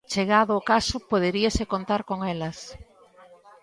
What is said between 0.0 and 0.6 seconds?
Chegado